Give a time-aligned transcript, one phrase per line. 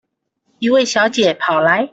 [0.57, 1.87] 一位小姐跑來